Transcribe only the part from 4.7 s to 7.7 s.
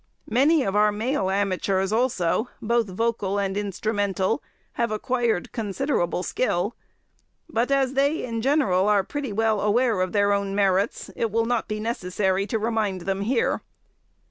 have acquired considerable skill; but